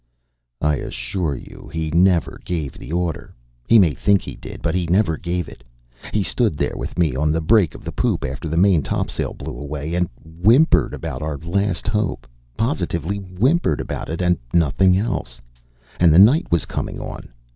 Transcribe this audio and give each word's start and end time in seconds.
"I 0.61 0.77
assure 0.77 1.35
you 1.35 1.69
he 1.71 1.91
never 1.91 2.41
gave 2.43 2.71
the 2.73 2.91
order. 2.91 3.35
He 3.69 3.77
may 3.77 3.93
think 3.93 4.23
he 4.23 4.33
did, 4.33 4.63
but 4.63 4.73
he 4.73 4.87
never 4.87 5.15
gave 5.15 5.47
it. 5.47 5.63
He 6.11 6.23
stood 6.23 6.57
there 6.57 6.75
with 6.75 6.97
me 6.97 7.15
on 7.15 7.31
the 7.31 7.39
break 7.39 7.75
of 7.75 7.83
the 7.83 7.91
poop 7.91 8.25
after 8.25 8.49
the 8.49 8.57
main 8.57 8.81
topsail 8.81 9.35
blew 9.35 9.55
away, 9.59 9.93
and 9.93 10.09
whimpered 10.25 10.95
about 10.95 11.21
our 11.21 11.37
last 11.37 11.87
hope 11.87 12.25
positively 12.57 13.17
whimpered 13.17 13.79
about 13.79 14.09
it 14.09 14.23
and 14.23 14.39
nothing 14.55 14.97
else 14.97 15.39
and 15.99 16.11
the 16.11 16.17
night 16.17 16.47
coming 16.67 16.99
on! 16.99 17.31